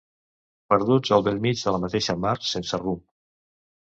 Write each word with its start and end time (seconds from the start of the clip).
Perduts 0.73 1.11
al 1.17 1.25
bell 1.27 1.37
mig 1.43 1.59
de 1.65 1.73
la 1.75 1.81
mateixa 1.83 2.15
mar, 2.23 2.31
sense 2.53 2.81
rumb. 2.85 3.03